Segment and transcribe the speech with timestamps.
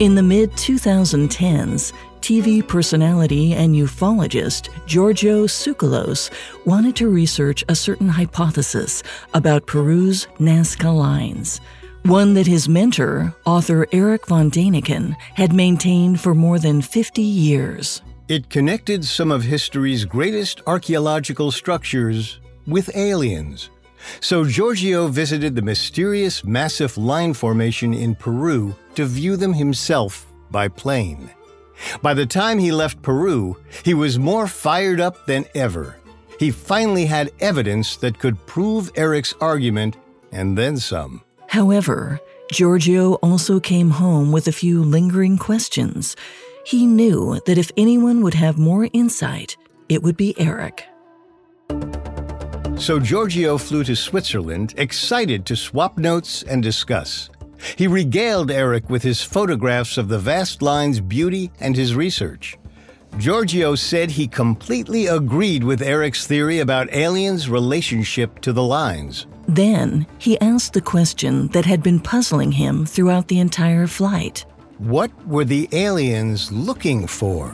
[0.00, 6.30] In the mid 2010s, TV personality and ufologist Giorgio Tsoukalos
[6.64, 9.02] wanted to research a certain hypothesis
[9.34, 11.60] about Peru's Nazca Lines,
[12.04, 18.00] one that his mentor, author Erich von Däniken, had maintained for more than 50 years.
[18.28, 22.38] It connected some of history's greatest archaeological structures
[22.68, 23.70] with aliens.
[24.20, 30.68] So Giorgio visited the mysterious massive line formation in Peru to view them himself by
[30.68, 31.30] plane.
[32.02, 35.96] By the time he left Peru, he was more fired up than ever.
[36.38, 39.96] He finally had evidence that could prove Erich's argument
[40.32, 41.22] and then some.
[41.48, 42.20] However,
[42.52, 46.16] Giorgio also came home with a few lingering questions.
[46.64, 49.56] He knew that if anyone would have more insight,
[49.88, 50.84] it would be Erich.
[52.78, 57.28] So Giorgio flew to Switzerland, excited to swap notes and discuss.
[57.76, 62.56] He regaled Erich with his photographs of the vast line's beauty and his research.
[63.18, 69.26] Giorgio said he completely agreed with Erich's theory about aliens' relationship to the lines.
[69.48, 74.44] Then he asked the question that had been puzzling him throughout the entire flight
[74.78, 77.52] What were the aliens looking for?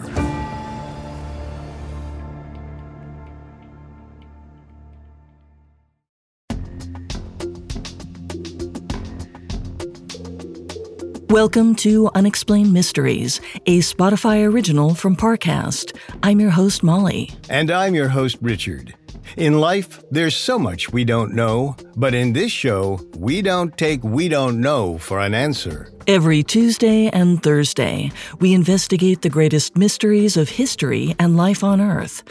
[11.35, 15.99] Welcome to Unexplained Mysteries, a Spotify original from Parcast.
[16.23, 17.29] I'm your host, Molly.
[17.51, 18.95] And I'm your host, Richard.
[19.37, 24.05] In life, there's so much we don't know, but in this show, we don't take
[24.05, 25.91] we don't know for an answer.
[26.07, 32.23] Every Tuesday and Thursday, we investigate the greatest mysteries of history and life on Earth.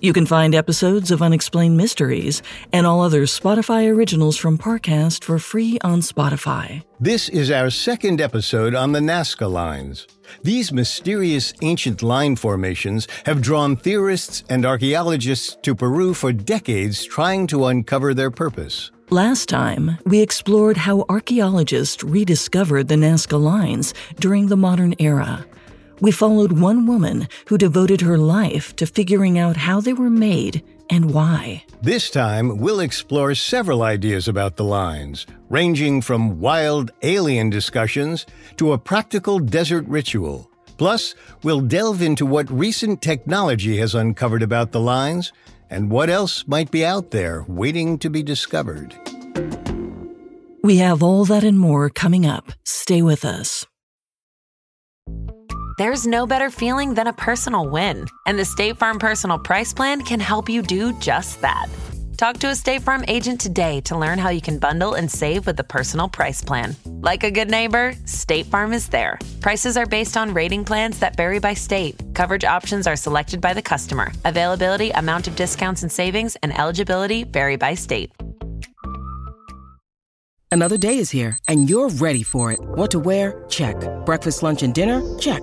[0.00, 5.38] You can find episodes of Unexplained Mysteries and all other Spotify originals from Parcast for
[5.38, 6.82] free on Spotify.
[7.00, 10.06] This is our second episode on the Nazca lines.
[10.42, 17.46] These mysterious ancient line formations have drawn theorists and archaeologists to Peru for decades trying
[17.46, 18.90] to uncover their purpose.
[19.08, 25.46] Last time, we explored how archaeologists rediscovered the Nazca lines during the modern era.
[26.00, 30.62] We followed one woman who devoted her life to figuring out how they were made
[30.90, 31.64] and why.
[31.82, 38.26] This time, we'll explore several ideas about the lines, ranging from wild alien discussions
[38.56, 40.50] to a practical desert ritual.
[40.76, 45.32] Plus, we'll delve into what recent technology has uncovered about the lines
[45.70, 48.94] and what else might be out there waiting to be discovered.
[50.62, 52.52] We have all that and more coming up.
[52.64, 53.66] Stay with us.
[55.78, 60.00] There's no better feeling than a personal win, and the State Farm Personal Price Plan
[60.00, 61.66] can help you do just that.
[62.16, 65.46] Talk to a State Farm agent today to learn how you can bundle and save
[65.46, 66.74] with the Personal Price Plan.
[66.86, 69.18] Like a good neighbor, State Farm is there.
[69.42, 71.94] Prices are based on rating plans that vary by state.
[72.14, 74.12] Coverage options are selected by the customer.
[74.24, 78.10] Availability, amount of discounts and savings, and eligibility vary by state.
[80.50, 82.58] Another day is here, and you're ready for it.
[82.62, 83.44] What to wear?
[83.50, 83.76] Check.
[84.06, 85.02] Breakfast, lunch, and dinner?
[85.18, 85.42] Check.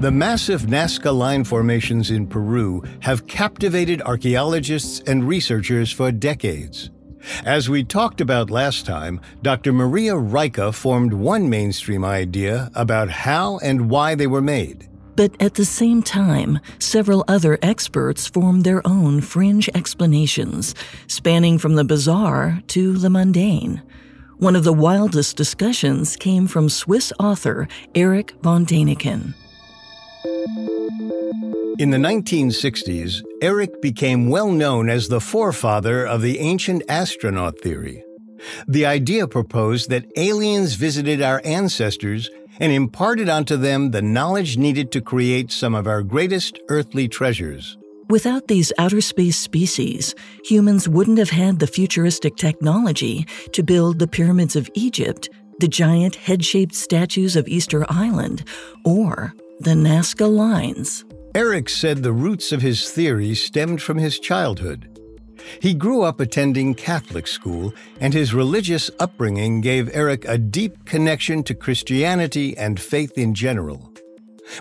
[0.00, 6.88] The massive Nazca line formations in Peru have captivated archaeologists and researchers for decades.
[7.44, 9.74] As we talked about last time, Dr.
[9.74, 14.88] Maria Reiche formed one mainstream idea about how and why they were made.
[15.16, 20.74] But at the same time, several other experts formed their own fringe explanations,
[21.08, 23.82] spanning from the bizarre to the mundane.
[24.38, 29.34] One of the wildest discussions came from Swiss author Erich von Däniken.
[30.22, 38.04] In the 1960s, Erich became well known as the forefather of the ancient astronaut theory.
[38.68, 42.28] The idea proposed that aliens visited our ancestors
[42.58, 47.78] and imparted onto them the knowledge needed to create some of our greatest earthly treasures.
[48.10, 50.14] Without these outer space species,
[50.44, 55.30] humans wouldn't have had the futuristic technology to build the pyramids of Egypt,
[55.60, 58.44] the giant head shaped statues of Easter Island,
[58.84, 61.04] or the Nazca Lines.
[61.34, 64.88] Erich said the roots of his theory stemmed from his childhood.
[65.60, 71.42] He grew up attending Catholic school, and his religious upbringing gave Erich a deep connection
[71.44, 73.92] to Christianity and faith in general.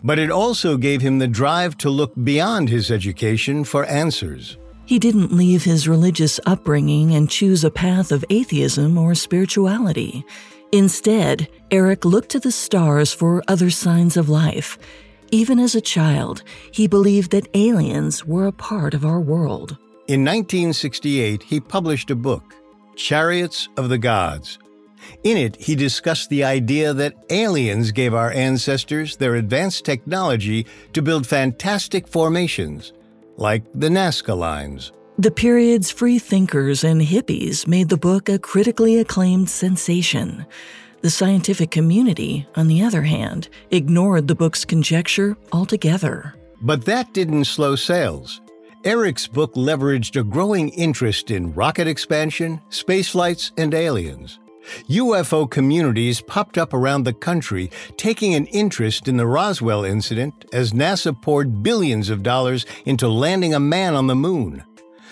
[0.03, 4.57] But it also gave him the drive to look beyond his education for answers.
[4.85, 10.25] He didn't leave his religious upbringing and choose a path of atheism or spirituality.
[10.71, 14.77] Instead, Erich looked to the stars for other signs of life.
[15.31, 19.77] Even as a child, he believed that aliens were a part of our world.
[20.07, 22.55] In 1968, he published a book,
[22.95, 24.59] Chariots of the Gods.
[25.23, 31.01] In it, he discussed the idea that aliens gave our ancestors their advanced technology to
[31.01, 32.93] build fantastic formations,
[33.37, 34.91] like the Nazca Lines.
[35.19, 40.45] The period's free thinkers and hippies made the book a critically acclaimed sensation.
[41.01, 46.35] The scientific community, on the other hand, ignored the book's conjecture altogether.
[46.61, 48.39] But that didn't slow sales.
[48.85, 54.39] Erich's book leveraged a growing interest in rocket expansion, spaceflights, and aliens.
[54.87, 60.71] UFO communities popped up around the country, taking an interest in the Roswell incident as
[60.71, 64.63] NASA poured billions of dollars into landing a man on the moon.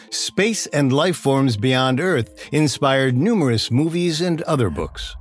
[0.10, 5.16] Space and life forms beyond Earth inspired numerous movies and other books.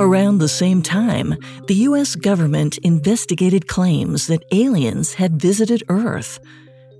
[0.00, 1.36] Around the same time,
[1.68, 2.16] the U.S.
[2.16, 6.40] government investigated claims that aliens had visited Earth.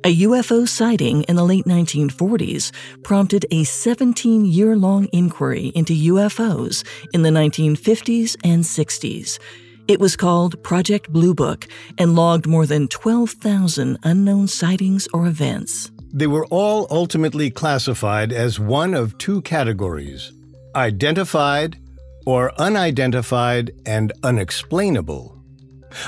[0.05, 6.85] A UFO sighting in the late 1940s prompted a 17 year long inquiry into UFOs
[7.15, 9.39] in the 1950s and 60s.
[9.87, 15.91] It was called Project Blue Book and logged more than 12,000 unknown sightings or events.
[16.11, 20.33] They were all ultimately classified as one of two categories
[20.75, 21.77] identified
[22.25, 25.39] or unidentified and unexplainable.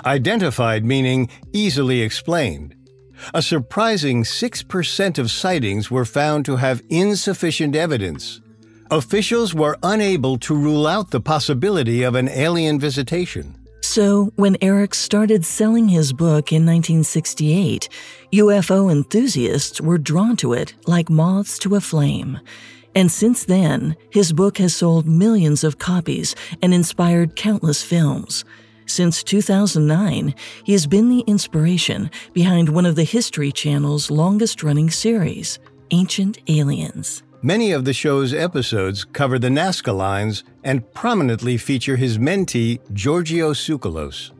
[0.06, 2.74] Identified meaning easily explained.
[3.34, 8.40] A surprising 6% of sightings were found to have insufficient evidence.
[8.90, 13.65] Officials were unable to rule out the possibility of an alien visitation.
[13.88, 17.88] So, when Erich started selling his book in 1968,
[18.32, 22.40] UFO enthusiasts were drawn to it like moths to a flame.
[22.96, 28.44] And since then, his book has sold millions of copies and inspired countless films.
[28.86, 30.34] Since 2009,
[30.64, 35.60] he has been the inspiration behind one of the History Channel's longest running series,
[35.92, 37.22] Ancient Aliens.
[37.42, 43.52] Many of the show's episodes cover the Nazca lines and prominently feature his mentee, Giorgio
[43.52, 44.32] Tsoukalos.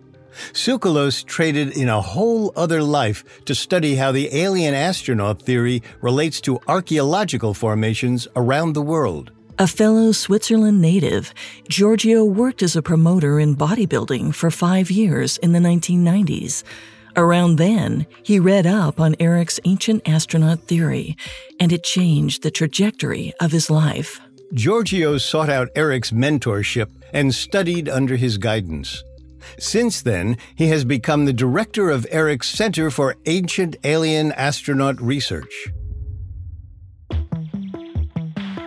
[0.53, 6.41] Tsoukalos traded in a whole other life to study how the alien astronaut theory relates
[6.43, 9.31] to archaeological formations around the world.
[9.59, 11.35] A fellow Switzerland native,
[11.69, 16.63] Giorgio worked as a promoter in bodybuilding for five years in the 1990s.
[17.17, 21.17] Around then, he read up on Erich's ancient astronaut theory,
[21.59, 24.21] and it changed the trajectory of his life.
[24.53, 29.03] Giorgio sought out Erich's mentorship and studied under his guidance.
[29.59, 35.69] Since then, he has become the director of Erich's Center for Ancient Alien Astronaut Research.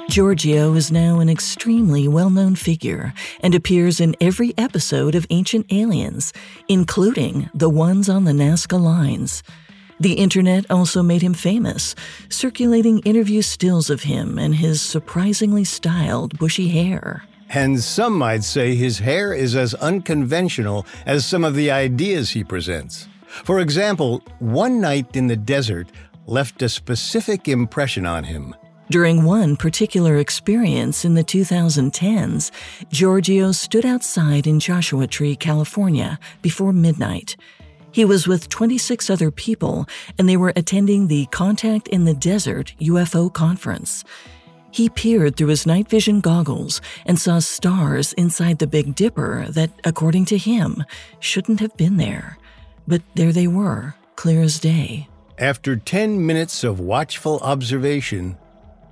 [0.10, 5.72] Giorgio is now an extremely well known figure and appears in every episode of Ancient
[5.72, 6.34] Aliens,
[6.68, 9.44] including the ones on the Nazca lines.
[10.00, 11.94] The internet also made him famous,
[12.28, 17.24] circulating interview stills of him and his surprisingly styled bushy hair.
[17.50, 22.44] And some might say his hair is as unconventional as some of the ideas he
[22.44, 23.08] presents.
[23.28, 25.92] For example, One Night in the Desert
[26.26, 28.56] left a specific impression on him.
[28.92, 32.50] During one particular experience in the 2010s,
[32.90, 37.36] Giorgio stood outside in Joshua Tree, California, before midnight.
[37.92, 42.74] He was with 26 other people, and they were attending the Contact in the Desert
[42.82, 44.04] UFO conference.
[44.72, 49.70] He peered through his night vision goggles and saw stars inside the Big Dipper that,
[49.84, 50.84] according to him,
[51.20, 52.40] shouldn't have been there.
[52.88, 55.10] But there they were, clear as day.
[55.38, 58.36] After 10 minutes of watchful observation,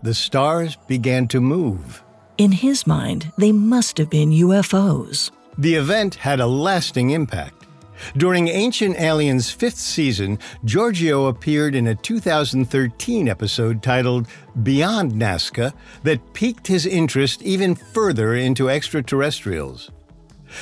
[0.01, 2.03] the stars began to move.
[2.37, 5.31] In his mind, they must have been UFOs.
[5.57, 7.65] The event had a lasting impact.
[8.15, 14.27] During Ancient Aliens' fifth season, Giorgio appeared in a 2013 episode titled
[14.61, 15.73] Beyond Nazca
[16.03, 19.89] that piqued his interest even further into extraterrestrials.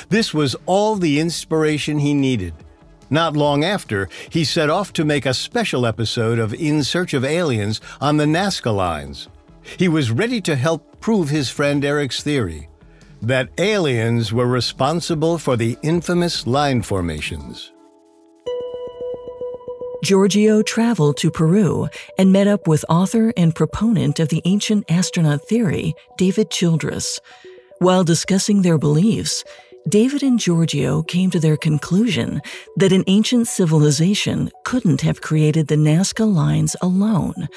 [0.08, 2.54] This was all the inspiration he needed.
[3.10, 7.24] Not long after, he set off to make a special episode of In Search of
[7.24, 9.28] Aliens on the Nazca lines.
[9.76, 12.68] He was ready to help prove his friend Erich's theory
[13.22, 17.72] that aliens were responsible for the infamous line formations.
[20.04, 25.48] Giorgio traveled to Peru and met up with author and proponent of the ancient astronaut
[25.48, 27.18] theory, David Childress.
[27.78, 29.42] While discussing their beliefs,
[29.88, 32.42] David and Giorgio came to their conclusion
[32.74, 37.48] that an ancient civilization couldn't have created the Nazca lines alone,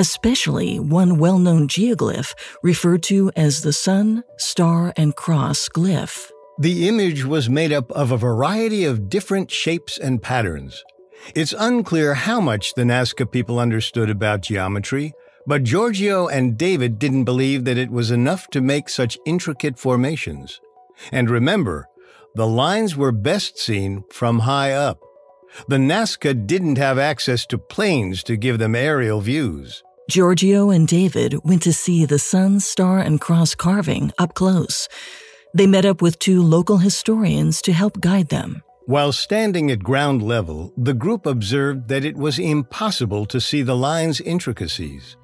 [0.00, 6.30] especially one well known geoglyph referred to as the Sun, Star, and Cross glyph.
[6.58, 10.82] The image was made up of a variety of different shapes and patterns.
[11.34, 15.12] It's unclear how much the Nazca people understood about geometry,
[15.46, 20.60] but Giorgio and David didn't believe that it was enough to make such intricate formations.
[21.12, 21.88] And remember,
[22.34, 24.98] the lines were best seen from high up.
[25.68, 29.82] The Nazca didn't have access to planes to give them aerial views.
[30.10, 34.88] Giorgio and David went to see the sun, star, and cross carving up close.
[35.54, 38.62] They met up with two local historians to help guide them.
[38.86, 43.76] While standing at ground level, the group observed that it was impossible to see the
[43.76, 45.16] line's intricacies.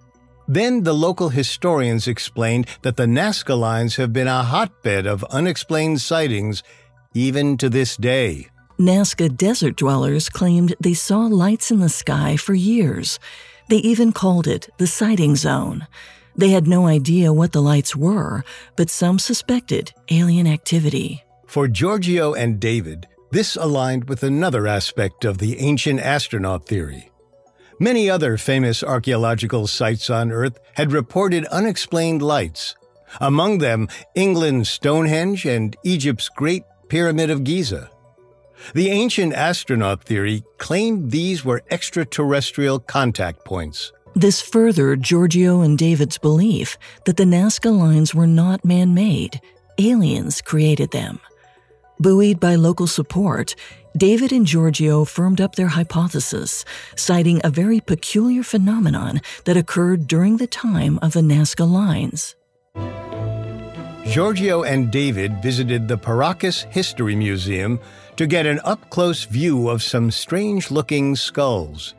[0.51, 6.01] Then the local historians explained that the Nazca lines have been a hotbed of unexplained
[6.01, 6.65] sightings
[7.15, 8.49] even to this day.
[8.77, 13.21] Nazca desert dwellers claimed they saw lights in the sky for years.
[13.69, 15.87] They even called it the sighting zone.
[16.35, 18.43] They had no idea what the lights were,
[18.75, 21.23] but some suspected alien activity.
[21.47, 27.10] For Giorgio and David, this aligned with another aspect of the ancient astronaut theory.
[27.83, 32.77] Many other famous archaeological sites on Earth had reported unexplained lights,
[33.23, 37.89] among them England's Stonehenge and Egypt's Great Pyramid of Giza.
[38.75, 43.93] The ancient astronaut theory claimed these were extraterrestrial contact points.
[44.15, 49.41] This furthered Giorgio and David's belief that the Nazca lines were not man made,
[49.79, 51.19] aliens created them.
[51.99, 53.55] Buoyed by local support,
[53.97, 60.37] David and Giorgio firmed up their hypothesis, citing a very peculiar phenomenon that occurred during
[60.37, 62.37] the time of the Nazca lines.
[64.07, 67.81] Giorgio and David visited the Paracas History Museum
[68.17, 71.95] to get an up close view of some strange looking skulls.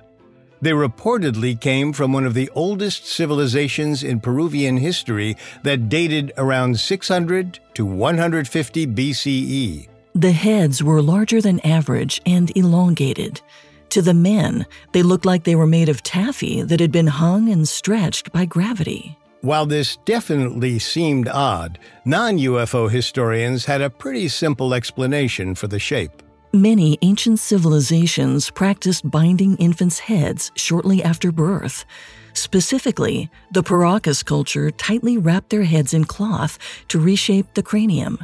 [0.62, 6.80] They reportedly came from one of the oldest civilizations in Peruvian history that dated around
[6.80, 9.91] 600 to 150 BCE.
[10.14, 13.42] The heads were larger than average and elongated.
[13.90, 17.50] To the men, they looked like they were made of taffy that had been hung
[17.50, 19.18] and stretched by gravity.
[19.42, 25.80] While this definitely seemed odd, non UFO historians had a pretty simple explanation for the
[25.80, 26.22] shape.
[26.54, 31.86] Many ancient civilizations practiced binding infants' heads shortly after birth.
[32.34, 38.20] Specifically, the Paracas culture tightly wrapped their heads in cloth to reshape the cranium.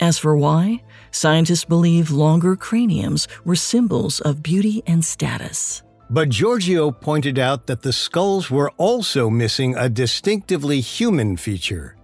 [0.00, 0.82] As for why,
[1.14, 5.80] Scientists believe longer craniums were symbols of beauty and status.
[6.10, 11.96] But Giorgio pointed out that the skulls were also missing a distinctively human feature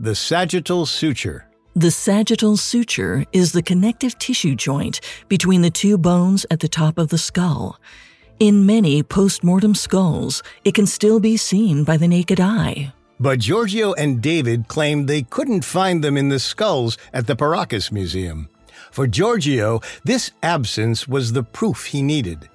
[0.00, 1.48] the sagittal suture.
[1.74, 6.98] The sagittal suture is the connective tissue joint between the two bones at the top
[6.98, 7.80] of the skull.
[8.40, 12.92] In many post mortem skulls, it can still be seen by the naked eye.
[13.18, 17.90] But Giorgio and David claimed they couldn't find them in the skulls at the Paracas
[17.90, 18.50] Museum.
[18.96, 22.48] For Giorgio, this absence was the proof he needed.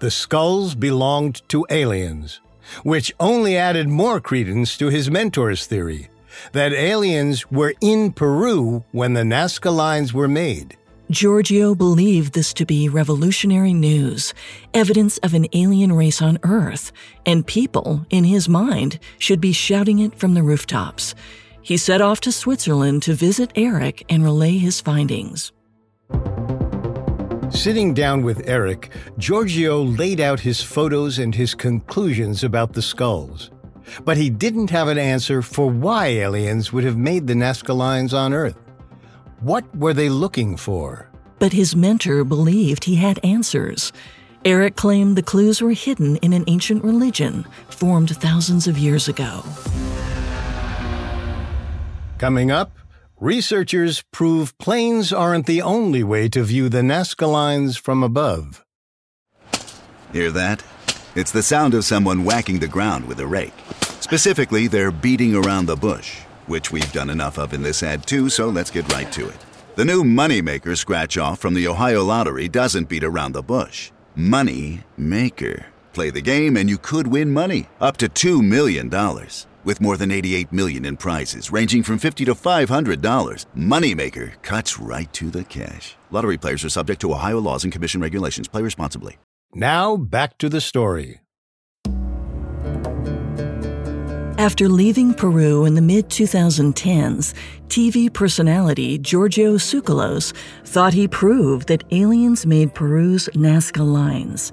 [0.00, 2.40] The skulls belonged to aliens,
[2.82, 6.08] which only added more credence to his mentor's theory
[6.50, 10.76] that aliens were in Peru when the Nazca lines were made.
[11.12, 14.34] Giorgio believed this to be revolutionary news,
[14.74, 16.90] evidence of an alien race on Earth,
[17.24, 21.14] and people, in his mind, should be shouting it from the rooftops.
[21.62, 25.52] He set off to Switzerland to visit Erich and relay his findings.
[27.54, 33.50] Sitting down with Erich, Giorgio laid out his photos and his conclusions about the skulls.
[34.04, 38.12] But he didn't have an answer for why aliens would have made the Nazca lines
[38.12, 38.58] on Earth.
[39.40, 41.08] What were they looking for?
[41.38, 43.92] But his mentor believed he had answers.
[44.44, 49.44] Erich claimed the clues were hidden in an ancient religion formed thousands of years ago.
[52.18, 52.72] Coming up,
[53.20, 58.64] researchers prove planes aren't the only way to view the Nazca lines from above.
[60.12, 60.62] Hear that?
[61.14, 63.54] It's the sound of someone whacking the ground with a rake.
[64.00, 68.28] Specifically, they're beating around the bush, which we've done enough of in this ad too,
[68.28, 69.36] so let's get right to it.
[69.76, 73.90] The new Moneymaker scratch off from the Ohio Lottery doesn't beat around the bush.
[74.14, 75.66] Money Maker.
[75.92, 78.88] Play the game and you could win money, up to $2 million.
[79.64, 85.10] With more than 88 million in prizes, ranging from 50 to $500, Moneymaker cuts right
[85.14, 85.96] to the cash.
[86.10, 88.46] Lottery players are subject to Ohio laws and commission regulations.
[88.46, 89.16] Play responsibly.
[89.54, 91.22] Now, back to the story.
[94.36, 97.32] After leaving Peru in the mid 2010s,
[97.68, 104.52] TV personality Giorgio Tsoukalos thought he proved that aliens made Peru's Nazca lines.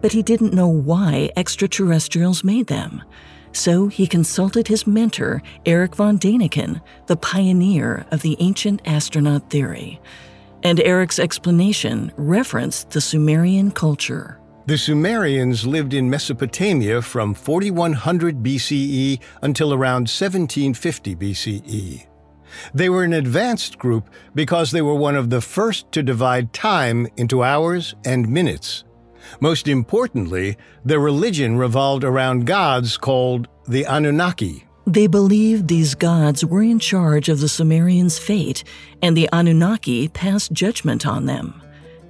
[0.00, 3.02] But he didn't know why extraterrestrials made them.
[3.52, 10.00] So he consulted his mentor, Erich von Däniken, the pioneer of the ancient astronaut theory.
[10.62, 14.38] And Erich's explanation referenced the Sumerian culture.
[14.66, 22.06] The Sumerians lived in Mesopotamia from 4100 BCE until around 1750 BCE.
[22.74, 27.06] They were an advanced group because they were one of the first to divide time
[27.16, 28.84] into hours and minutes.
[29.40, 34.64] Most importantly, their religion revolved around gods called the Anunnaki.
[34.86, 38.64] They believed these gods were in charge of the Sumerians' fate,
[39.02, 41.60] and the Anunnaki passed judgment on them.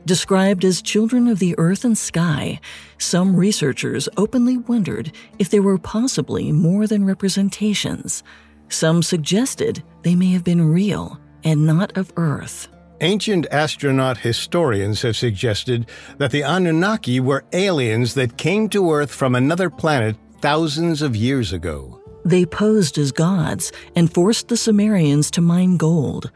[0.07, 2.61] Described as children of the earth and sky,
[2.97, 8.23] some researchers openly wondered if they were possibly more than representations.
[8.69, 12.69] Some suggested they may have been real and not of Earth.
[13.00, 19.37] Ancient astronaut historians have suggested that the Anunnaki were aliens that came to Earth from
[19.37, 22.02] another planet thousands of years ago.
[22.25, 26.33] They posed as gods and forced the Sumerians to mine gold.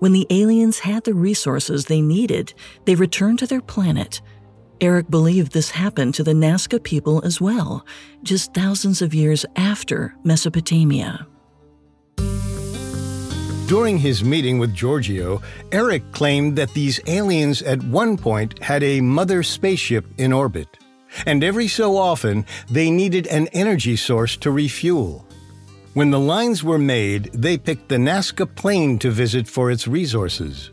[0.00, 2.52] When the aliens had the resources they needed,
[2.84, 4.20] they returned to their planet.
[4.82, 7.86] Erich believed this happened to the Nazca people as well,
[8.22, 11.26] just thousands of years after Mesopotamia.
[13.66, 15.40] During his meeting with Giorgio,
[15.72, 20.68] Erich claimed that these aliens at one point had a mother spaceship in orbit,
[21.24, 25.26] and every so often they needed an energy source to refuel.
[25.94, 30.70] When the lines were made, they picked the Nazca Plain to visit for its resources,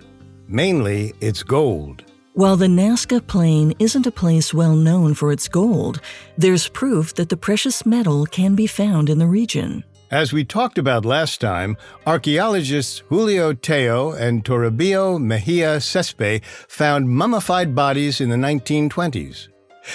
[0.49, 2.03] mainly its gold.
[2.33, 6.01] While the Nazca Plain isn't a place well known for its gold,
[6.37, 9.85] there's proof that the precious metal can be found in the region.
[10.11, 17.73] As we talked about last time, archaeologists Julio Tello and Toribio Mejia Cespe found mummified
[17.73, 19.47] bodies in the 1920s.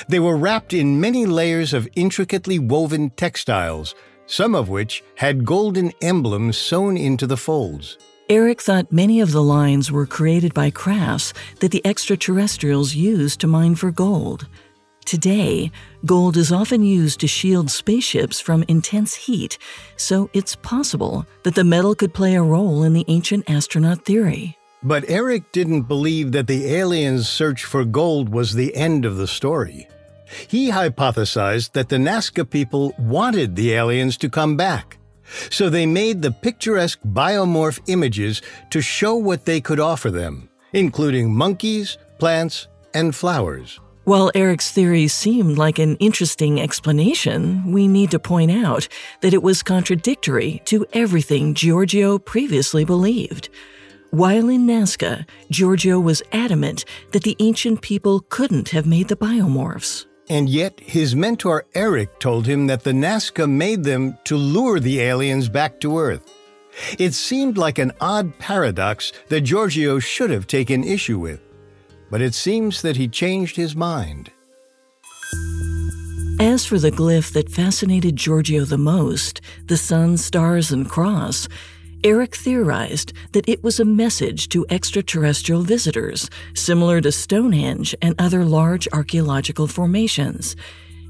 [0.08, 5.92] They were wrapped in many layers of intricately woven textiles, some of which had golden
[6.00, 7.98] emblems sewn into the folds.
[8.30, 13.46] Erich thought many of the lines were created by crafts that the extraterrestrials used to
[13.46, 14.48] mine for gold.
[15.06, 15.70] Today,
[16.04, 19.56] gold is often used to shield spaceships from intense heat,
[19.96, 24.58] so it's possible that the metal could play a role in the ancient astronaut theory.
[24.82, 29.28] But Erich didn't believe that the aliens' search for gold was the end of the
[29.28, 29.86] story.
[30.48, 34.98] He hypothesized that the Nazca people wanted the aliens to come back.
[35.50, 41.32] So they made the picturesque biomorph images to show what they could offer them, including
[41.32, 43.78] monkeys, plants, and flowers.
[44.06, 48.86] While Erich's theory seemed like an interesting explanation, we need to point out
[49.20, 53.48] that it was contradictory to everything Giorgio previously believed.
[54.12, 60.06] While in Nazca, Giorgio was adamant that the ancient people couldn't have made the biomorphs.
[60.28, 65.00] And yet, his mentor Eric told him that the Nazca made them to lure the
[65.00, 66.22] aliens back to Earth.
[66.96, 71.40] It seemed like an odd paradox that Giorgio should have taken issue with,
[72.10, 74.30] but it seems that he changed his mind.
[76.38, 81.48] As for the glyph that fascinated Giorgio the most, the sun, stars, and cross,
[82.04, 88.44] Erich theorized that it was a message to extraterrestrial visitors, similar to Stonehenge and other
[88.44, 90.56] large archaeological formations.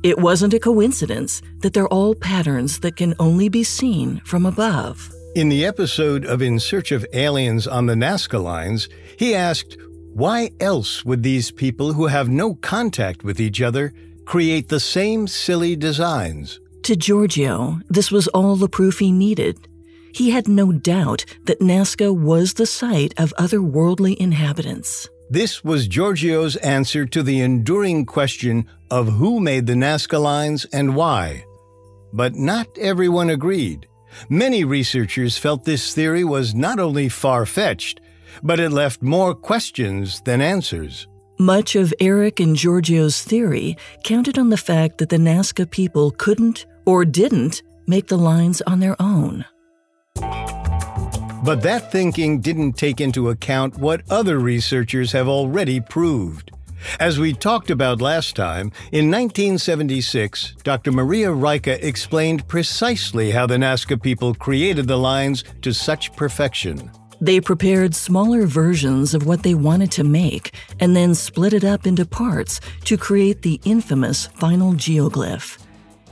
[0.03, 5.13] It wasn't a coincidence that they're all patterns that can only be seen from above.
[5.35, 9.77] In the episode of In Search of Aliens on the Nazca Lines, he asked,
[10.17, 13.93] Why else would these people who have no contact with each other
[14.25, 16.59] create the same silly designs?
[16.85, 19.69] To Giorgio, this was all the proof he needed.
[20.15, 25.07] He had no doubt that Nazca was the site of otherworldly inhabitants.
[25.29, 30.97] This was Giorgio's answer to the enduring question of who made the Nazca lines and
[30.97, 31.45] why.
[32.15, 33.87] But not everyone agreed.
[34.31, 38.01] Many researchers felt this theory was not only far fetched,
[38.43, 41.07] but it left more questions than answers.
[41.39, 46.65] Much of Erich and Giorgio's theory counted on the fact that the Nazca people couldn't
[46.87, 49.45] or didn't make the lines on their own.
[51.45, 56.51] But that thinking didn't take into account what other researchers have already proved.
[56.99, 60.93] As we talked about last time, in 1976, Dr.
[60.93, 66.91] Maria Reiche explained precisely how the Nazca people created the lines to such perfection.
[67.21, 71.87] They prepared smaller versions of what they wanted to make and then split it up
[71.87, 75.59] into parts to create the infamous final geoglyph.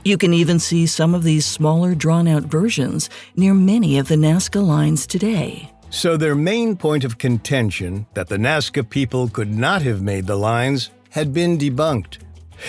[0.03, 4.15] You can even see some of these smaller drawn out versions near many of the
[4.15, 5.71] Nazca lines today.
[5.89, 10.35] So, their main point of contention that the Nazca people could not have made the
[10.35, 12.17] lines had been debunked.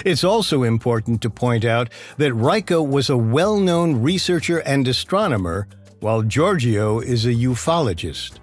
[0.05, 5.69] It's also important to point out that Reiche was a well known researcher and astronomer,
[6.01, 8.39] while Giorgio is a ufologist.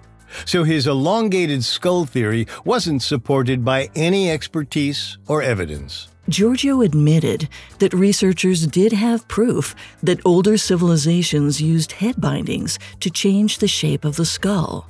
[0.45, 6.07] So his elongated skull theory wasn't supported by any expertise or evidence.
[6.29, 13.57] Giorgio admitted that researchers did have proof that older civilizations used head bindings to change
[13.57, 14.89] the shape of the skull.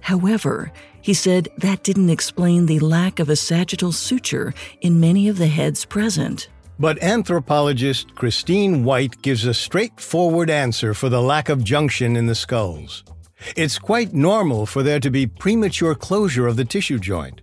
[0.00, 5.38] However, he said that didn't explain the lack of a sagittal suture in many of
[5.38, 6.48] the heads present.
[6.82, 12.34] But anthropologist Christine White gives a straightforward answer for the lack of junction in the
[12.34, 13.04] skulls.
[13.54, 17.40] It's quite normal for there to be premature closure of the tissue joint.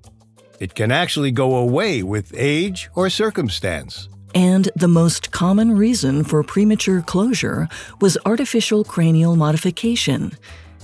[0.59, 4.09] It can actually go away with age or circumstance.
[4.35, 7.69] And the most common reason for premature closure
[8.01, 10.33] was artificial cranial modification.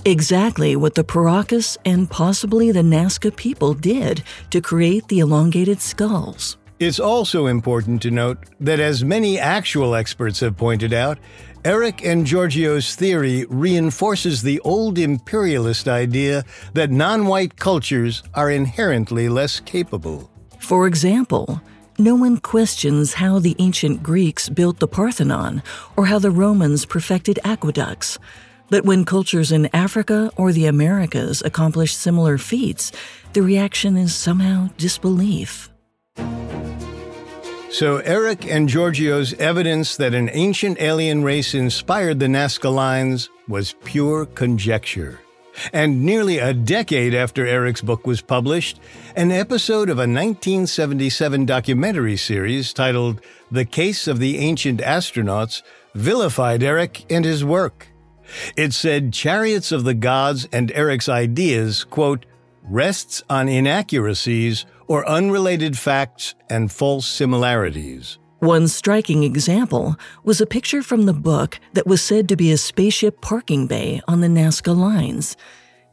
[0.06, 6.56] Exactly what the Paracas and possibly the Nazca people did to create the elongated skulls.
[6.78, 11.18] It's also important to note that, as many actual experts have pointed out,
[11.64, 19.30] Erich and Giorgio's theory reinforces the old imperialist idea that non white cultures are inherently
[19.30, 20.30] less capable.
[20.58, 21.62] For example,
[21.98, 25.62] no one questions how the ancient Greeks built the Parthenon
[25.96, 28.18] or how the Romans perfected aqueducts.
[28.68, 32.92] But when cultures in Africa or the Americas accomplish similar feats,
[33.32, 35.70] the reaction is somehow disbelief.
[37.76, 43.74] So, Erich and Giorgio's evidence that an ancient alien race inspired the Nazca lines was
[43.84, 45.20] pure conjecture.
[45.74, 48.80] And nearly a decade after Erich's book was published,
[49.14, 55.60] an episode of a 1977 documentary series titled The Case of the Ancient Astronauts
[55.94, 57.88] vilified Eric and his work.
[58.56, 62.24] It said Chariots of the Gods and Erich's ideas, quote,
[62.62, 68.18] rests on inaccuracies or unrelated facts and false similarities.
[68.40, 72.58] One striking example was a picture from the book that was said to be a
[72.58, 75.36] spaceship parking bay on the Nazca lines.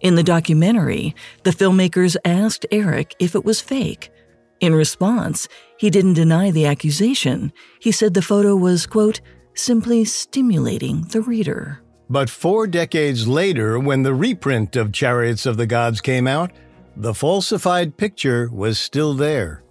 [0.02, 4.12] In the documentary, the filmmakers asked Erich if it was fake.
[4.60, 7.54] In response, he didn't deny the accusation.
[7.80, 9.22] He said the photo was, quote,
[9.56, 11.82] simply stimulating the reader.
[12.10, 16.52] But four decades later, when the reprint of Chariots of the Gods came out,
[16.96, 19.64] the falsified picture was still there.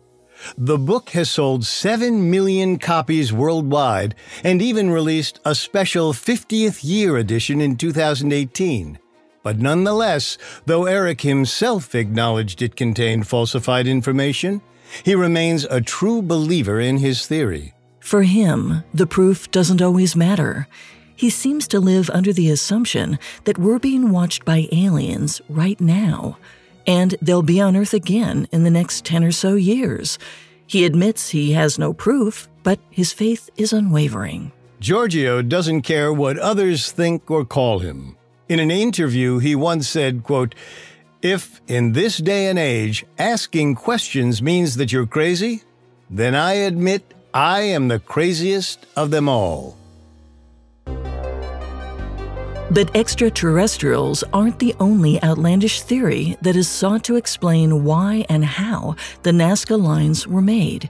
[0.58, 7.16] The book has sold 7 million copies worldwide and even released a special 50th year
[7.16, 8.98] edition in 2018.
[9.44, 14.62] But nonetheless, though Erich himself acknowledged it contained falsified information,
[15.04, 17.74] he remains a true believer in his theory.
[18.00, 20.66] For him, the proof doesn't always matter.
[21.14, 26.36] He seems to live under the assumption that we're being watched by aliens right now
[26.86, 30.18] and they'll be on Earth again in the next 10 or so years.
[30.66, 34.52] He admits he has no proof, but his faith is unwavering.
[34.80, 38.16] Giorgio doesn't care what others think or call him.
[38.48, 40.54] In an interview, he once said, quote,
[41.22, 45.62] If in this day and age asking questions means that you're crazy,
[46.10, 49.76] then I admit I am the craziest of them all.
[52.72, 58.96] But extraterrestrials aren't the only outlandish theory that is sought to explain why and how
[59.24, 60.88] the Nazca lines were made.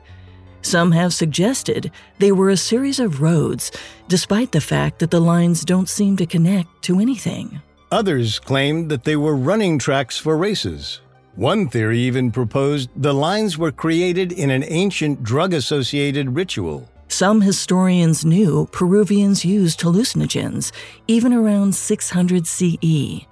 [0.61, 1.90] Some have suggested
[2.21, 3.73] they were a series of roads,
[4.07, 7.61] despite the fact that the lines don't seem to connect to anything.
[7.90, 11.01] Others claimed that they were running tracks for races.
[11.35, 16.88] One theory even proposed the lines were created in an ancient drug associated ritual.
[17.12, 20.72] Some historians knew Peruvians used hallucinogens,
[21.07, 23.27] even around 600 CE.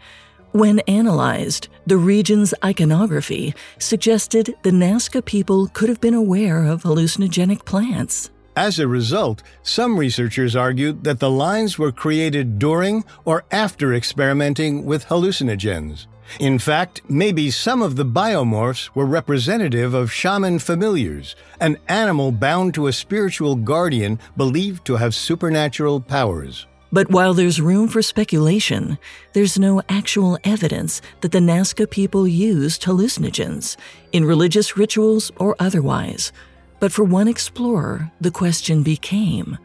[0.52, 7.64] When analyzed, the region's iconography suggested the Nazca people could have been aware of hallucinogenic
[7.64, 8.28] plants.
[8.54, 14.84] As a result, some researchers argued that the lines were created during or after experimenting
[14.84, 16.06] with hallucinogens.
[16.38, 22.74] In fact, maybe some of the biomorphs were representative of shaman familiars, an animal bound
[22.74, 26.66] to a spiritual guardian believed to have supernatural powers.
[26.92, 28.98] But while there's room for speculation,
[29.32, 33.76] there's no actual evidence that the Nazca people used hallucinogens,
[34.12, 36.32] in religious rituals or otherwise.
[36.80, 39.58] But for one explorer, the question became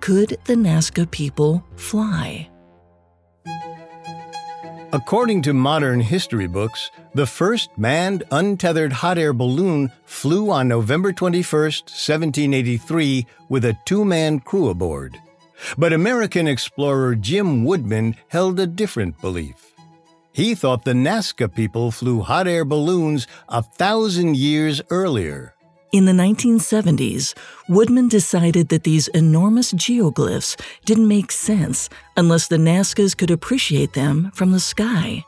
[0.00, 2.49] could the Nazca people fly?
[4.92, 11.12] According to modern history books, the first manned untethered hot air balloon flew on November
[11.12, 15.16] 21, 1783, with a two man crew aboard.
[15.78, 19.74] But American explorer Jim Woodman held a different belief.
[20.32, 25.54] He thought the Nazca people flew hot air balloons a thousand years earlier.
[25.92, 27.34] In the 1970s,
[27.68, 34.30] Woodman decided that these enormous geoglyphs didn't make sense unless the Nazcas could appreciate them
[34.32, 35.24] from the sky.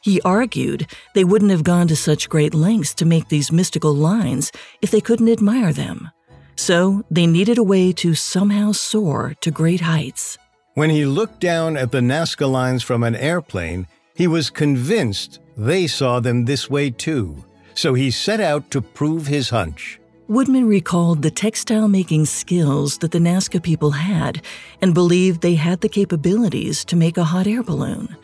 [0.00, 4.50] He argued they wouldn't have gone to such great lengths to make these mystical lines
[4.80, 6.10] if they couldn't admire them.
[6.56, 10.38] So they needed a way to somehow soar to great heights.
[10.72, 15.86] When he looked down at the Nazca lines from an airplane, he was convinced they
[15.86, 17.44] saw them this way too
[17.80, 19.98] so he set out to prove his hunch.
[20.28, 24.42] Woodman recalled the textile making skills that the Nazca people had
[24.82, 28.14] and believed they had the capabilities to make a hot air balloon.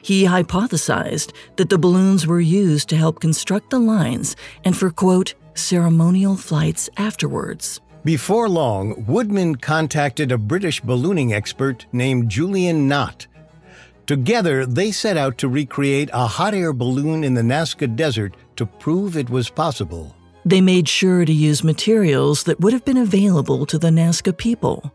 [0.00, 5.34] He hypothesized that the balloons were used to help construct the lines and for, quote,
[5.54, 7.80] ceremonial flights afterwards.
[8.04, 13.26] Before long, Woodman contacted a British ballooning expert named Julian Nott.
[14.06, 18.66] Together, they set out to recreate a hot air balloon in the Nazca Desert to
[18.66, 20.14] prove it was possible.
[20.44, 24.92] They made sure to use materials that would have been available to the Nazca people.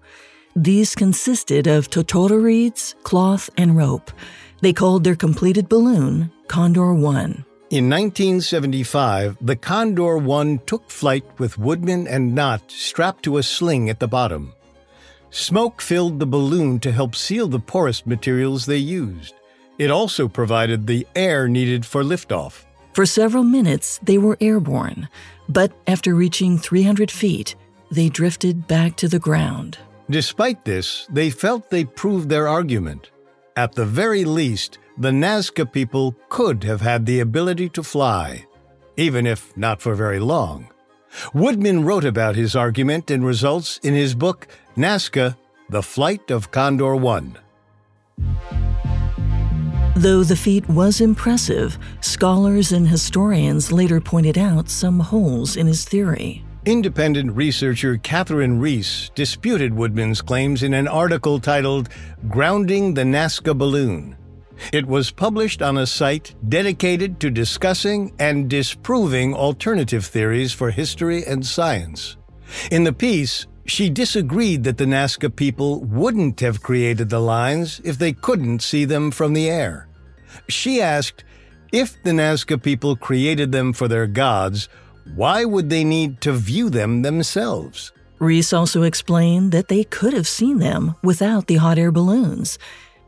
[0.56, 4.12] These consisted of totora reeds, cloth, and rope.
[4.62, 7.44] They called their completed balloon Condor 1.
[7.72, 13.90] In 1975, the Condor 1 took flight with Woodman and Nott strapped to a sling
[13.90, 14.54] at the bottom.
[15.32, 19.34] Smoke filled the balloon to help seal the porous materials they used.
[19.80, 22.65] It also provided the air needed for liftoff.
[22.96, 25.10] For several minutes, they were airborne,
[25.50, 27.54] but after reaching 300 feet,
[27.92, 29.78] they drifted back to the ground.
[30.10, 33.12] Despite this, they felt they proved their argument.
[33.58, 38.46] At the very least, the Nazca people could have had the ability to fly,
[38.96, 40.70] even if not for very long.
[41.34, 45.36] Woodman wrote about his argument and results in his book, Nazca
[45.70, 48.65] The Flight of Condor 1.
[49.98, 55.86] Though the feat was impressive, scholars and historians later pointed out some holes in his
[55.86, 56.44] theory.
[56.66, 61.88] Independent researcher Catherine Rees disputed Woodman's claims in an article titled
[62.28, 64.18] Grounding the Nazca Balloon.
[64.74, 71.24] It was published on a site dedicated to discussing and disproving alternative theories for history
[71.26, 72.18] and science.
[72.70, 77.98] In the piece, she disagreed that the Nazca people wouldn't have created the lines if
[77.98, 79.88] they couldn't see them from the air.
[80.48, 81.24] She asked,
[81.72, 84.70] if the Nazca people created them for their gods,
[85.16, 87.92] why would they need to view them themselves?
[88.20, 92.58] Reese also explained that they could have seen them without the hot air balloons.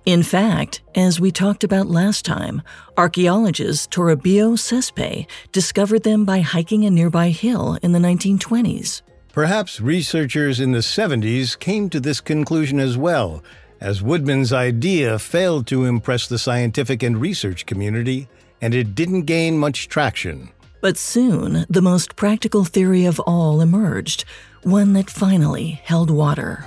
[0.06, 2.62] In fact, as we talked about last time,
[2.98, 9.02] archaeologist Toribio Cespe discovered them by hiking a nearby hill in the 1920s.
[9.38, 13.43] Perhaps researchers in the 70s came to this conclusion as well,
[13.80, 18.28] as Woodman's idea failed to impress the scientific and research community,
[18.62, 20.50] and it didn't gain much traction.
[20.82, 24.26] But soon, the most practical theory of all emerged,
[24.63, 26.65] one that finally held water.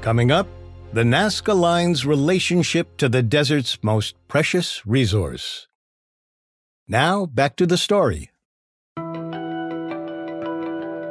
[0.00, 0.48] Coming up,
[0.94, 5.68] the Nazca Line's relationship to the desert's most precious resource.
[6.88, 8.29] Now, back to the story.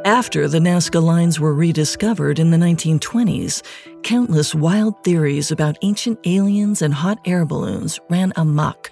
[0.10, 3.62] After the Nazca lines were rediscovered in the 1920s,
[4.02, 8.92] countless wild theories about ancient aliens and hot air balloons ran amok.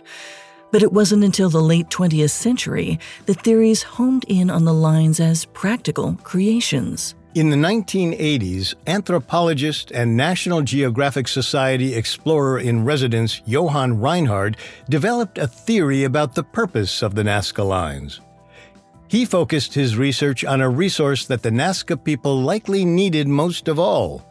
[0.72, 5.20] But it wasn't until the late 20th century that theories homed in on the lines
[5.20, 7.16] as practical creations.
[7.34, 14.56] In the 1980s, anthropologist and National Geographic Society explorer in residence Johan Reinhard
[14.88, 18.22] developed a theory about the purpose of the Nazca lines.
[19.10, 23.80] He focused his research on a resource that the Nazca people likely needed most of
[23.80, 24.26] all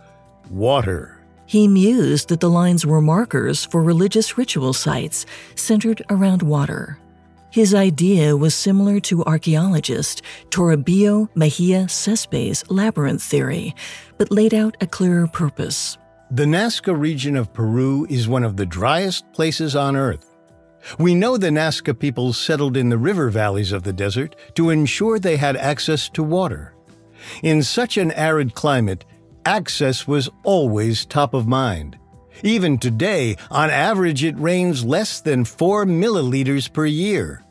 [0.51, 1.19] water.
[1.47, 6.99] He mused that the lines were markers for religious ritual sites centered around water.
[7.51, 13.75] His idea was similar to archaeologist Toribio Mejia Cespe's labyrinth theory,
[14.19, 15.97] but laid out a clearer purpose.
[16.31, 20.36] The Nazca region of Peru is one of the driest places on Earth.
[20.99, 25.19] We know the Nazca people settled in the river valleys of the desert to ensure
[25.19, 26.75] they had access to water.
[27.43, 29.05] In such an arid climate,
[29.45, 31.99] access was always top of mind.
[32.43, 37.43] Even today, on average, it rains less than 4 milliliters per year,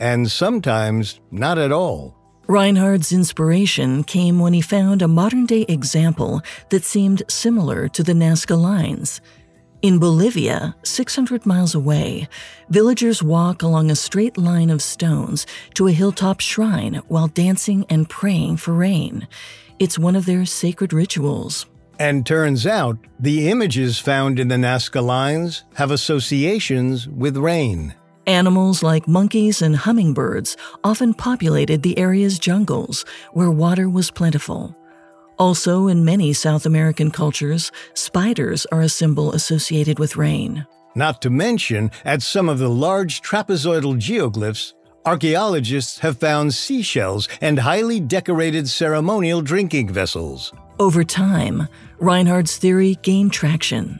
[0.00, 2.16] and sometimes not at all.
[2.48, 8.12] Reinhard's inspiration came when he found a modern day example that seemed similar to the
[8.12, 9.20] Nazca lines.
[9.82, 12.28] In Bolivia, 600 miles away,
[12.68, 18.08] villagers walk along a straight line of stones to a hilltop shrine while dancing and
[18.08, 19.26] praying for rain.
[19.80, 21.66] It's one of their sacred rituals.
[21.98, 27.96] And turns out, the images found in the Nazca lines have associations with rain.
[28.28, 34.76] Animals like monkeys and hummingbirds often populated the area's jungles, where water was plentiful.
[35.42, 40.64] Also, in many South American cultures, spiders are a symbol associated with rain.
[40.94, 44.72] Not to mention, at some of the large trapezoidal geoglyphs,
[45.04, 50.52] archaeologists have found seashells and highly decorated ceremonial drinking vessels.
[50.78, 51.66] Over time,
[51.98, 53.98] Reinhard's theory gained traction.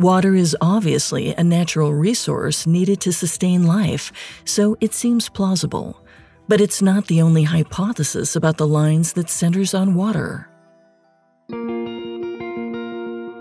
[0.00, 4.10] Water is obviously a natural resource needed to sustain life,
[4.44, 6.02] so it seems plausible.
[6.48, 10.48] But it's not the only hypothesis about the lines that centers on water.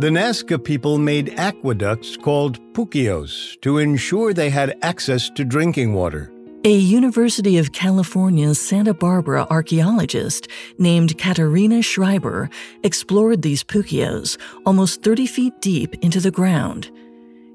[0.04, 6.30] The Nazca people made aqueducts called puquios to ensure they had access to drinking water.
[6.66, 12.50] A University of California Santa Barbara archaeologist named Katharina Schreiber
[12.84, 16.92] explored these puquios almost 30 feet deep into the ground.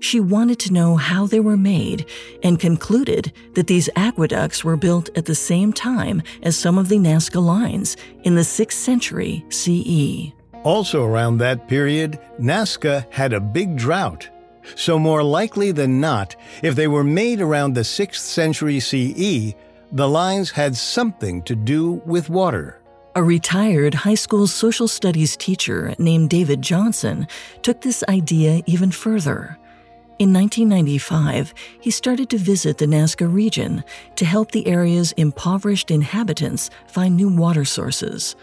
[0.01, 2.07] She wanted to know how they were made
[2.43, 6.97] and concluded that these aqueducts were built at the same time as some of the
[6.97, 10.33] Nazca lines in the 6th century CE.
[10.69, 14.29] Also, around that period, Nazca had a big drought.
[14.75, 19.55] So, more likely than not, if they were made around the 6th century CE,
[19.93, 22.83] the lines had something to do with water.
[23.15, 27.27] A retired high school social studies teacher named David Johnson
[27.63, 29.57] took this idea even further.
[30.19, 33.85] In 1995, he started to visit the Nazca region
[34.17, 38.37] to help the area's impoverished inhabitants find new water sources.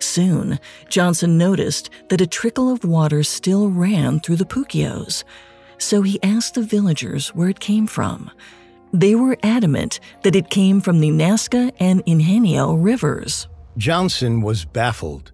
[0.00, 0.58] Soon,
[0.88, 5.24] Johnson noticed that a trickle of water still ran through the Puquios,
[5.78, 8.30] so he asked the villagers where it came from.
[8.92, 13.46] They were adamant that it came from the Nazca and Ingenio rivers.
[13.76, 15.32] Johnson was baffled.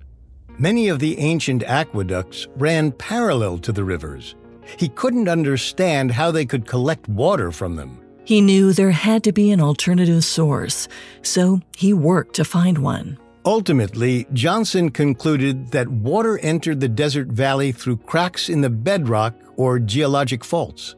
[0.59, 4.35] Many of the ancient aqueducts ran parallel to the rivers.
[4.77, 8.01] He couldn't understand how they could collect water from them.
[8.25, 10.89] He knew there had to be an alternative source,
[11.23, 13.19] so he worked to find one.
[13.47, 19.79] Ultimately, Johnson concluded that water entered the desert valley through cracks in the bedrock or
[19.79, 20.97] geologic faults.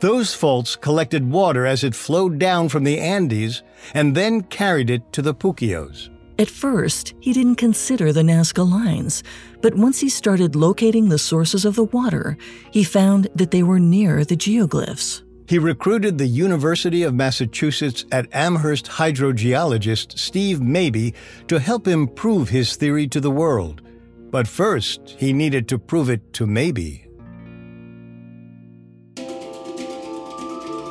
[0.00, 5.12] Those faults collected water as it flowed down from the Andes and then carried it
[5.12, 6.08] to the Puquios.
[6.38, 9.22] At first, he didn't consider the Nazca lines,
[9.60, 12.38] but once he started locating the sources of the water,
[12.70, 15.23] he found that they were near the geoglyphs.
[15.46, 21.12] He recruited the University of Massachusetts at Amherst hydrogeologist Steve Mabee
[21.48, 23.82] to help him prove his theory to the world.
[24.30, 27.02] But first, he needed to prove it to Mabee.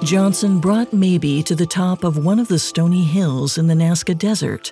[0.04, 4.16] Johnson brought Mabee to the top of one of the stony hills in the Nazca
[4.16, 4.72] Desert.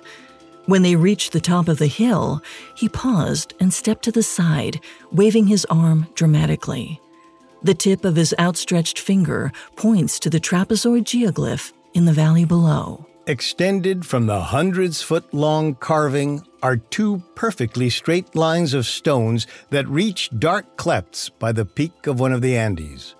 [0.66, 2.40] When they reached the top of the hill,
[2.76, 4.78] he paused and stepped to the side,
[5.10, 7.01] waving his arm dramatically.
[7.64, 13.06] The tip of his outstretched finger points to the trapezoid geoglyph in the valley below.
[13.28, 19.86] Extended from the hundreds foot long carving are two perfectly straight lines of stones that
[19.86, 23.14] reach dark clefts by the peak of one of the Andes.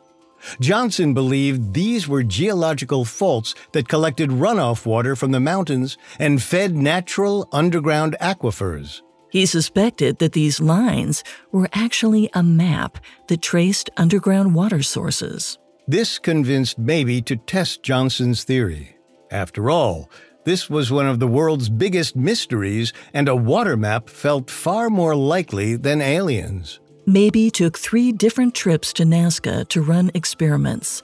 [0.61, 6.75] Johnson believed these were geological faults that collected runoff water from the mountains and fed
[6.75, 9.03] natural underground aquifers.
[9.33, 15.59] He suspected that these lines were actually a map that traced underground water sources.
[15.89, 18.95] This convinced Mabee to test Johnson's theory.
[19.31, 20.11] After all,
[20.45, 25.17] this was one of the world's biggest mysteries, and a water map felt far more
[25.17, 26.79] likely than aliens.
[27.07, 31.03] Mabee took three different trips to Nazca to run experiments.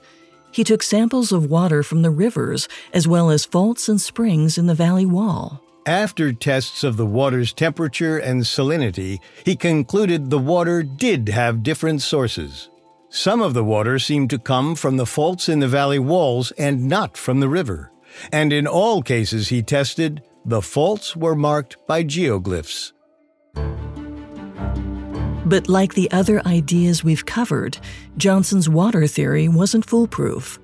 [0.51, 4.67] He took samples of water from the rivers as well as faults and springs in
[4.67, 5.63] the valley wall.
[5.85, 12.01] After tests of the water's temperature and salinity, he concluded the water did have different
[12.01, 12.69] sources.
[13.09, 16.87] Some of the water seemed to come from the faults in the valley walls and
[16.87, 17.91] not from the river,
[18.31, 22.91] And in all cases he tested, the faults were marked by geoglyphs.
[25.45, 27.77] But like the other ideas we've covered,
[28.17, 30.59] Johnson's water theory wasn't foolproof.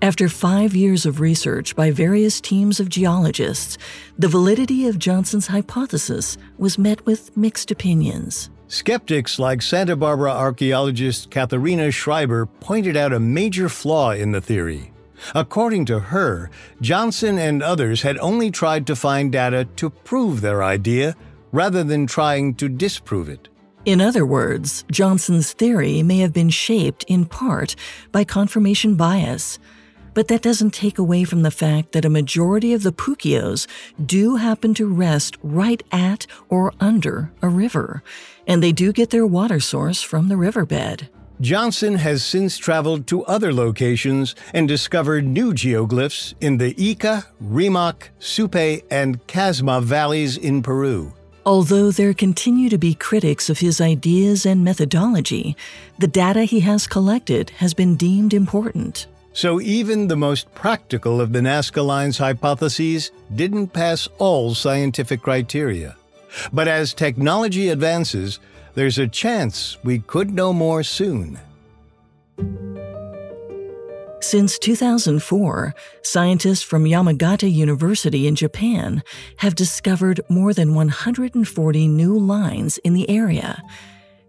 [0.00, 3.78] After five years of research by various teams of geologists,
[4.16, 8.48] the validity of Johnson's hypothesis was met with mixed opinions.
[8.68, 14.92] Skeptics like Santa Barbara archaeologist Katharina Schreiber pointed out a major flaw in the theory.
[15.34, 16.48] According to her,
[16.80, 21.16] Johnson and others had only tried to find data to prove their idea
[21.50, 23.48] rather than trying to disprove it.
[23.84, 27.74] In other words, Johnson's theory may have been shaped in part
[28.12, 29.58] by confirmation bias.
[30.18, 33.68] But that doesn't take away from the fact that a majority of the Puquios
[34.04, 38.02] do happen to rest right at or under a river,
[38.44, 41.08] and they do get their water source from the riverbed.
[41.40, 48.10] Johnson has since traveled to other locations and discovered new geoglyphs in the Ica, Rimac,
[48.18, 51.12] Supe, and Casma valleys in Peru.
[51.46, 55.56] Although there continue to be critics of his ideas and methodology,
[56.00, 59.06] the data he has collected has been deemed important.
[59.32, 65.96] So even the most practical of the Nazca Lines hypotheses didn't pass all scientific criteria.
[66.52, 68.40] But as technology advances,
[68.74, 71.38] there's a chance we could know more soon.
[74.20, 79.02] Since 2004, scientists from Yamagata University in Japan
[79.38, 83.62] have discovered more than 140 new lines in the area,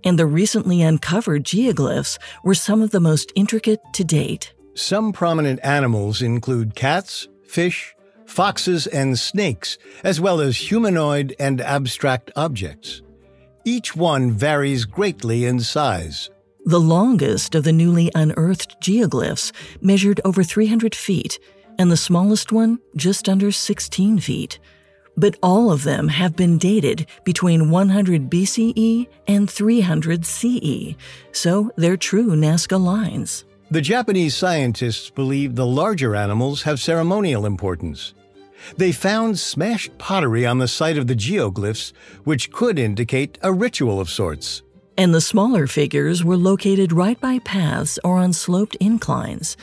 [0.04, 4.54] and the recently uncovered geoglyphs were some of the most intricate to date.
[4.74, 7.96] Some prominent animals include cats, fish,
[8.26, 13.02] foxes, and snakes, as well as humanoid and abstract objects.
[13.66, 16.30] Each one varies greatly in size.
[16.66, 19.52] The longest of the newly unearthed geoglyphs
[19.82, 21.40] measured over 300 feet,
[21.78, 24.60] and the smallest one just under 16 feet.
[25.18, 30.96] But all of them have been dated between 100 BCE and 300 CE,
[31.32, 33.46] so they're true Nazca lines.
[33.72, 38.14] The Japanese scientists believe the larger animals have ceremonial importance.
[38.78, 41.94] They found smashed pottery on the site of the geoglyphs,
[42.24, 44.64] which could indicate a ritual of sorts
[45.00, 49.56] and the smaller figures were located right by paths or on sloped inclines.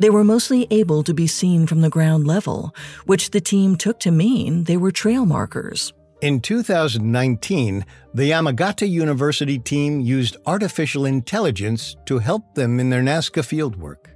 [0.00, 2.74] They were mostly able to be seen from the ground level,
[3.06, 5.92] which the team took to mean they were trail markers.
[6.22, 13.42] In 2019, the Yamagata University team used artificial intelligence to help them in their Nazca
[13.42, 14.12] fieldwork.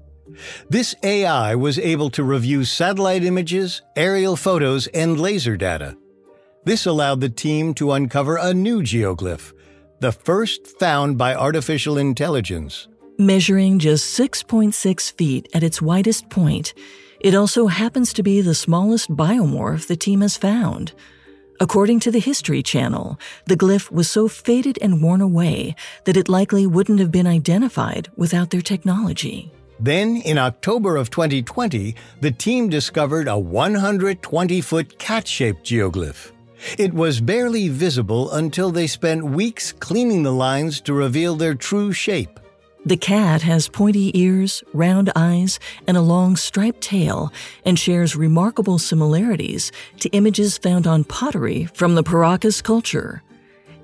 [0.71, 5.97] This AI was able to review satellite images, aerial photos, and laser data.
[6.65, 9.53] This allowed the team to uncover a new geoglyph,
[9.99, 12.87] the first found by artificial intelligence.
[13.19, 16.73] Measuring just 6.6 feet at its widest point,
[17.19, 20.93] it also happens to be the smallest biomorph the team has found.
[21.59, 26.29] According to the History Channel, the glyph was so faded and worn away that it
[26.29, 29.51] likely wouldn't have been identified without their technology.
[29.81, 36.33] Then, in October of 2020, the team discovered a 120 foot cat shaped geoglyph.
[36.79, 41.93] It was barely visible until they spent weeks cleaning the lines to reveal their true
[41.93, 42.39] shape.
[42.87, 45.59] The cat has pointy ears, round eyes,
[45.89, 47.33] and a long striped tail,
[47.65, 53.25] and shares remarkable similarities to images found on pottery from the Paracas culture.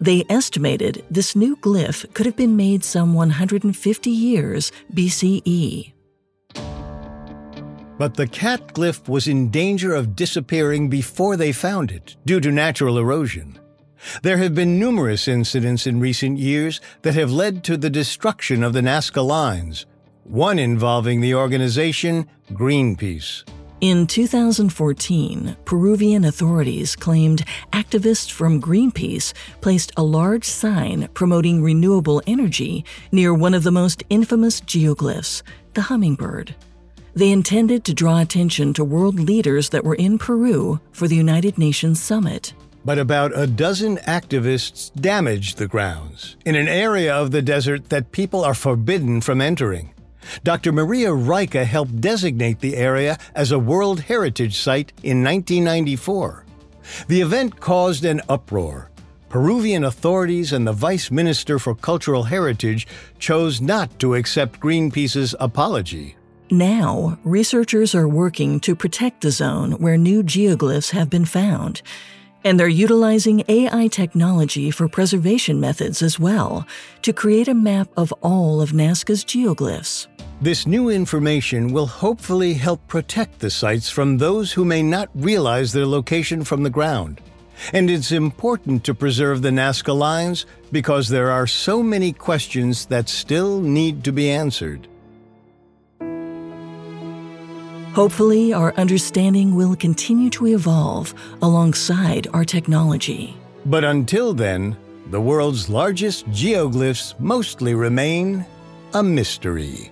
[0.00, 5.92] They estimated this new glyph could have been made some 150 years BCE.
[7.98, 12.52] But the cat glyph was in danger of disappearing before they found it due to
[12.52, 13.58] natural erosion.
[14.22, 18.72] There have been numerous incidents in recent years that have led to the destruction of
[18.72, 19.86] the Nazca lines,
[20.24, 23.44] one involving the organization Greenpeace.
[23.80, 32.84] In 2014, Peruvian authorities claimed activists from Greenpeace placed a large sign promoting renewable energy
[33.10, 35.42] near one of the most infamous geoglyphs,
[35.74, 36.54] the hummingbird.
[37.14, 41.58] They intended to draw attention to world leaders that were in Peru for the United
[41.58, 42.54] Nations summit.
[42.84, 48.12] But about a dozen activists damaged the grounds in an area of the desert that
[48.12, 49.94] people are forbidden from entering.
[50.44, 50.72] Dr.
[50.72, 56.44] Maria Reiche helped designate the area as a World Heritage Site in 1994.
[57.08, 58.90] The event caused an uproar.
[59.28, 62.86] Peruvian authorities and the Vice Minister for Cultural Heritage
[63.18, 66.16] chose not to accept Greenpeace's apology.
[66.50, 71.80] Now, researchers are working to protect the zone where new geoglyphs have been found.
[72.44, 76.66] And they're utilizing AI technology for preservation methods as well
[77.02, 80.08] to create a map of all of Nazca's geoglyphs.
[80.40, 85.72] This new information will hopefully help protect the sites from those who may not realize
[85.72, 87.20] their location from the ground.
[87.72, 93.08] And it's important to preserve the Nazca lines because there are so many questions that
[93.08, 94.88] still need to be answered.
[97.94, 103.36] Hopefully, our understanding will continue to evolve alongside our technology.
[103.66, 104.78] But until then,
[105.10, 108.46] the world's largest geoglyphs mostly remain
[108.94, 109.91] a mystery.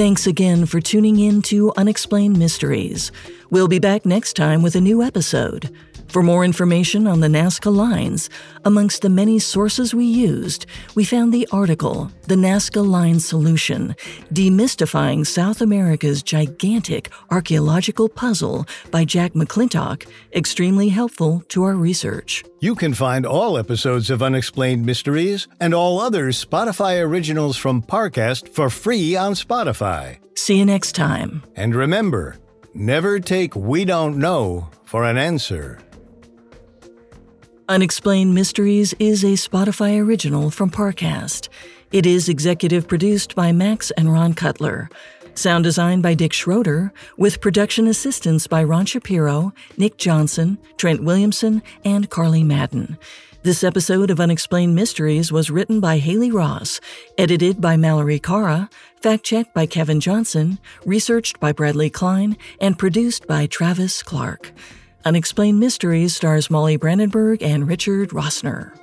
[0.00, 3.12] Thanks again for tuning in to Unexplained Mysteries.
[3.50, 5.68] We'll be back next time with a new episode.
[6.10, 8.30] For more information on the Nazca lines,
[8.64, 13.94] amongst the many sources we used, we found the article, The Nazca Line Solution
[14.34, 20.04] Demystifying South America's Gigantic Archaeological Puzzle by Jack McClintock,
[20.34, 22.42] extremely helpful to our research.
[22.58, 28.48] You can find all episodes of Unexplained Mysteries and all other Spotify originals from Parcast
[28.48, 30.18] for free on Spotify.
[30.34, 31.44] See you next time.
[31.54, 32.36] And remember,
[32.74, 35.78] never take We Don't Know for an answer.
[37.70, 41.48] Unexplained Mysteries is a Spotify original from Parcast.
[41.92, 44.90] It is executive produced by Max and Ron Cutler.
[45.34, 51.62] Sound design by Dick Schroeder, with production assistance by Ron Shapiro, Nick Johnson, Trent Williamson,
[51.84, 52.98] and Carly Madden.
[53.44, 56.80] This episode of Unexplained Mysteries was written by Haley Ross,
[57.18, 58.68] edited by Mallory Cara,
[59.00, 64.52] fact checked by Kevin Johnson, researched by Bradley Klein, and produced by Travis Clark.
[65.04, 68.76] Unexplained Mysteries stars Molly Brandenburg and Richard Rossner.